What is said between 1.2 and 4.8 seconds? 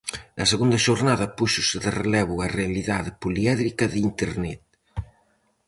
púxose de relevo a "realidade poliédrica de Internet".